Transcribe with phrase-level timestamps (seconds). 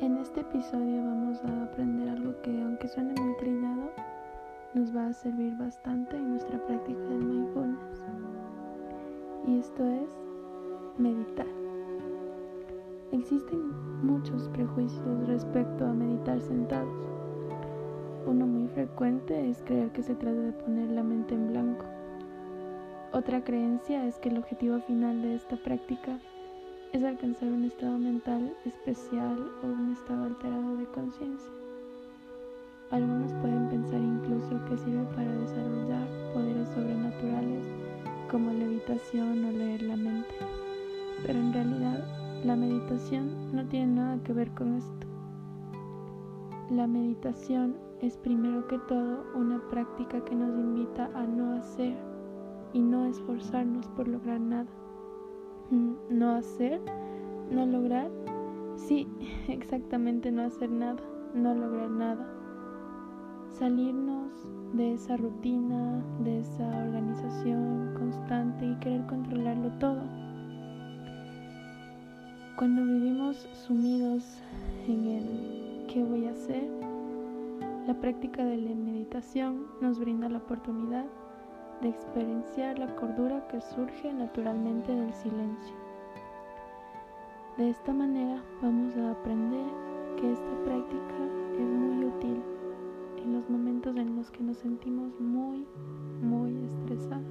[0.00, 3.90] En este episodio vamos a aprender algo que aunque suene muy trillado,
[4.74, 8.04] nos va a servir bastante en nuestra práctica del mindfulness.
[9.46, 10.08] Y esto es
[10.98, 11.46] meditar.
[13.12, 13.70] Existen
[14.04, 17.08] muchos prejuicios respecto a meditar sentados.
[18.26, 21.84] Uno muy frecuente es creer que se trata de poner la mente en blanco.
[23.12, 26.18] Otra creencia es que el objetivo final de esta práctica
[26.92, 31.50] es alcanzar un estado mental especial o un estado alterado de conciencia.
[32.90, 37.64] Algunos pueden pensar incluso que sirve para desarrollar poderes sobrenaturales
[38.30, 40.34] como levitación o leer la mente.
[41.24, 42.04] Pero en realidad
[42.44, 45.06] la meditación no tiene nada que ver con esto.
[46.70, 51.96] La meditación es primero que todo una práctica que nos invita a no hacer
[52.74, 54.81] y no esforzarnos por lograr nada.
[55.72, 56.82] No hacer,
[57.50, 58.10] no lograr,
[58.76, 59.08] sí,
[59.48, 61.00] exactamente no hacer nada,
[61.34, 62.28] no lograr nada.
[63.58, 64.30] Salirnos
[64.74, 70.02] de esa rutina, de esa organización constante y querer controlarlo todo.
[72.58, 74.42] Cuando vivimos sumidos
[74.86, 76.68] en el qué voy a hacer,
[77.86, 81.06] la práctica de la meditación nos brinda la oportunidad
[81.82, 85.74] de experienciar la cordura que surge naturalmente del silencio.
[87.58, 89.66] De esta manera vamos a aprender
[90.16, 91.16] que esta práctica
[91.54, 92.40] es muy útil
[93.18, 95.66] en los momentos en los que nos sentimos muy,
[96.22, 97.26] muy estresados.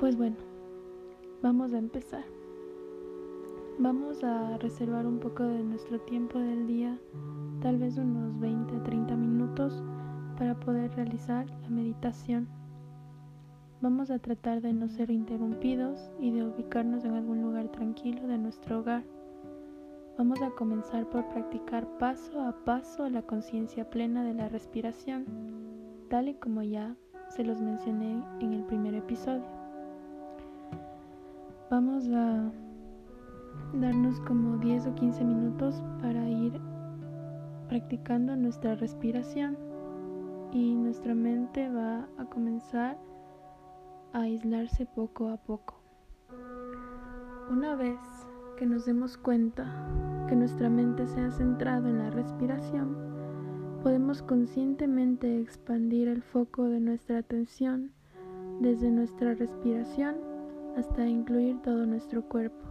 [0.00, 0.36] Pues bueno,
[1.42, 2.24] vamos a empezar.
[3.78, 6.98] Vamos a reservar un poco de nuestro tiempo del día,
[7.60, 9.82] tal vez unos 20 a 30 minutos
[10.38, 12.48] para poder realizar la meditación.
[13.80, 18.38] Vamos a tratar de no ser interrumpidos y de ubicarnos en algún lugar tranquilo de
[18.38, 19.02] nuestro hogar.
[20.16, 25.26] Vamos a comenzar por practicar paso a paso la conciencia plena de la respiración,
[26.08, 26.96] tal y como ya
[27.28, 29.44] se los mencioné en el primer episodio.
[31.70, 32.50] Vamos a
[33.74, 36.60] darnos como 10 o 15 minutos para ir
[37.68, 39.67] practicando nuestra respiración
[40.52, 42.98] y nuestra mente va a comenzar
[44.12, 45.74] a aislarse poco a poco.
[47.50, 47.98] Una vez
[48.56, 49.66] que nos demos cuenta
[50.28, 52.96] que nuestra mente se ha centrado en la respiración,
[53.82, 57.92] podemos conscientemente expandir el foco de nuestra atención
[58.60, 60.16] desde nuestra respiración
[60.76, 62.64] hasta incluir todo nuestro cuerpo.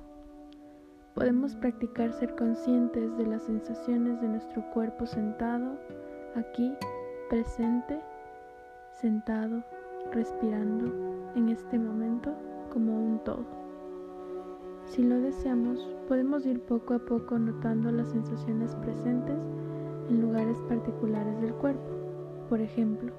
[1.16, 5.80] Podemos practicar ser conscientes de las sensaciones de nuestro cuerpo sentado
[6.36, 6.72] aquí
[7.30, 8.00] presente,
[9.02, 9.62] sentado,
[10.14, 12.34] respirando en este momento
[12.72, 13.46] como un todo.
[14.86, 19.38] Si lo deseamos, podemos ir poco a poco notando las sensaciones presentes
[20.10, 21.90] en lugares particulares del cuerpo.
[22.48, 23.12] Por ejemplo,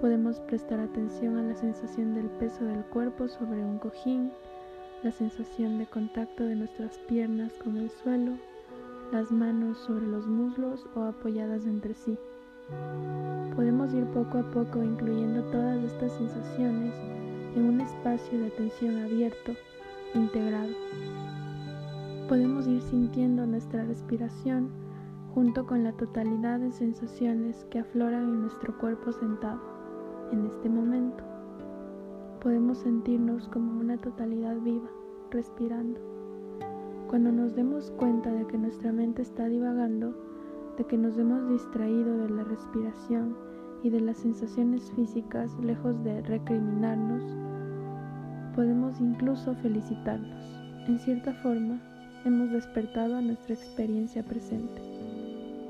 [0.00, 4.32] podemos prestar atención a la sensación del peso del cuerpo sobre un cojín,
[5.02, 8.38] la sensación de contacto de nuestras piernas con el suelo,
[9.12, 12.18] las manos sobre los muslos o apoyadas entre sí.
[13.54, 16.94] Podemos ir poco a poco incluyendo todas estas sensaciones
[17.54, 19.52] en un espacio de atención abierto,
[20.14, 20.72] integrado.
[22.28, 24.70] Podemos ir sintiendo nuestra respiración
[25.32, 29.60] junto con la totalidad de sensaciones que afloran en nuestro cuerpo sentado
[30.32, 31.22] en este momento.
[32.42, 34.88] Podemos sentirnos como una totalidad viva,
[35.30, 36.00] respirando.
[37.08, 40.25] Cuando nos demos cuenta de que nuestra mente está divagando,
[40.76, 43.36] de que nos hemos distraído de la respiración
[43.82, 47.22] y de las sensaciones físicas lejos de recriminarnos,
[48.54, 50.44] podemos incluso felicitarnos.
[50.86, 51.80] En cierta forma,
[52.24, 54.82] hemos despertado a nuestra experiencia presente.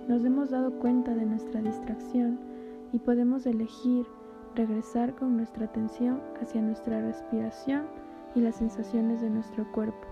[0.08, 2.38] Nos hemos dado cuenta de nuestra distracción
[2.92, 4.06] y podemos elegir
[4.54, 7.84] regresar con nuestra atención hacia nuestra respiración
[8.34, 10.06] y las sensaciones de nuestro cuerpo.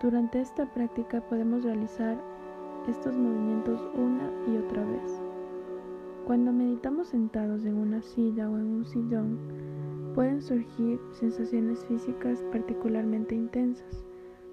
[0.00, 2.16] Durante esta práctica podemos realizar
[2.88, 5.20] estos movimientos una y otra vez.
[6.26, 9.38] Cuando meditamos sentados en una silla o en un sillón,
[10.14, 14.04] pueden surgir sensaciones físicas particularmente intensas,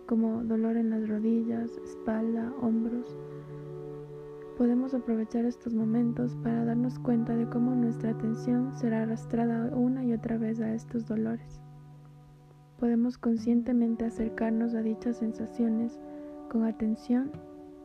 [0.05, 3.17] como dolor en las rodillas, espalda, hombros.
[4.57, 10.13] Podemos aprovechar estos momentos para darnos cuenta de cómo nuestra atención será arrastrada una y
[10.13, 11.61] otra vez a estos dolores.
[12.79, 15.99] Podemos conscientemente acercarnos a dichas sensaciones
[16.49, 17.31] con atención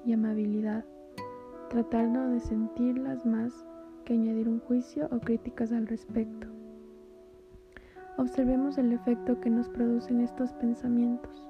[0.05, 0.85] y amabilidad,
[1.69, 3.65] tratando de sentirlas más
[4.05, 6.49] que añadir un juicio o críticas al respecto.
[8.17, 11.49] Observemos el efecto que nos producen estos pensamientos.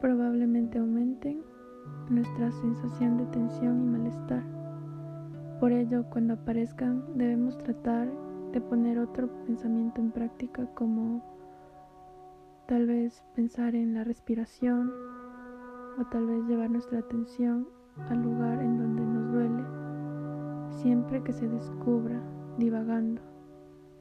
[0.00, 1.42] Probablemente aumenten
[2.08, 4.42] nuestra sensación de tensión y malestar.
[5.60, 8.10] Por ello, cuando aparezcan, debemos tratar
[8.52, 11.22] de poner otro pensamiento en práctica como
[12.66, 14.90] tal vez pensar en la respiración
[16.00, 17.68] o tal vez llevar nuestra atención
[18.08, 19.80] al lugar en donde nos duele
[20.70, 22.20] siempre que se descubra
[22.56, 23.20] divagando.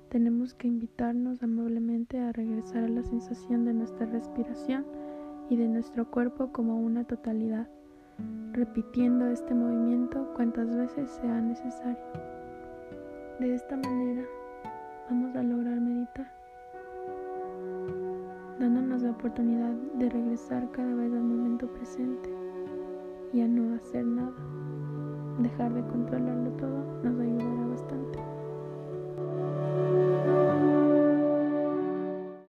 [0.10, 4.86] Tenemos que invitarnos amablemente a regresar a la sensación de nuestra respiración
[5.50, 7.68] y de nuestro cuerpo como una totalidad,
[8.54, 11.98] repitiendo este movimiento cuantas veces sea necesario.
[13.40, 14.24] De esta manera
[15.10, 16.32] vamos a lograr meditar,
[18.60, 22.30] dándonos la oportunidad de regresar cada vez al momento presente
[23.32, 24.34] y a no hacer nada.
[25.40, 28.29] Dejar de controlarlo todo nos ayudará bastante.